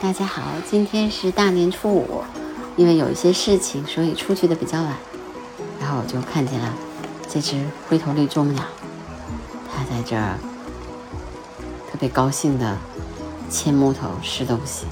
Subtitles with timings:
[0.00, 2.22] 大家好，今天是大年初五，
[2.76, 4.94] 因为有一些事情，所以出去的比较晚。
[5.80, 6.72] 然后我就看见了
[7.28, 8.62] 这只灰头绿啄木鸟，
[9.68, 10.38] 它在这儿
[11.90, 12.78] 特别高兴的
[13.50, 14.86] 牵木头吃东西，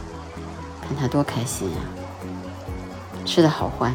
[0.83, 1.77] 看它多开心呀，
[3.25, 3.95] 吃的好欢。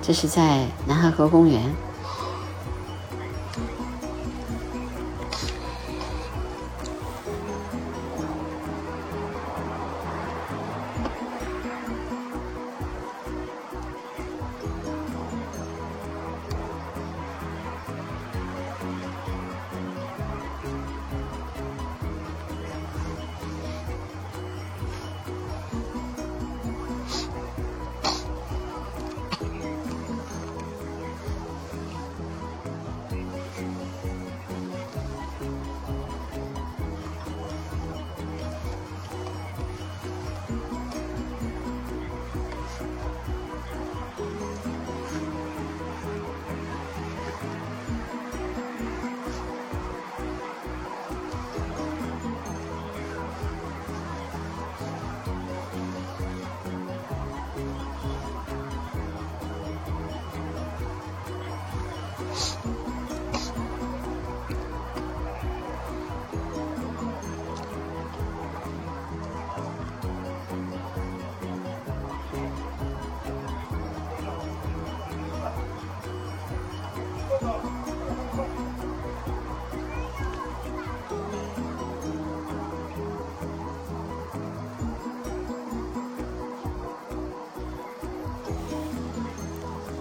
[0.00, 1.68] 这是在南汉河公园。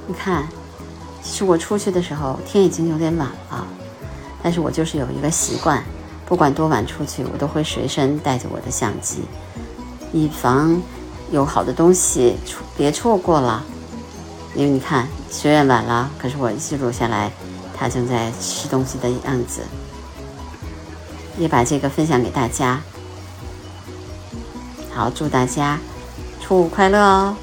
[0.10, 0.48] 你看，
[1.22, 3.68] 其实我出去的时候天已经有点晚了，
[4.42, 5.84] 但是我就是有一个习惯，
[6.26, 9.22] 不管多晚出去，我都会随身带着我的相机，
[10.12, 10.82] 以防
[11.30, 13.64] 有好的东西错别错过了。
[14.56, 17.32] 因为你看，虽然晚了，可是我记录下来
[17.78, 19.62] 他正在吃东西的样子，
[21.38, 22.82] 也把这个分享给大家。
[24.92, 25.78] 好，祝大家
[26.42, 27.36] 初五快乐哦！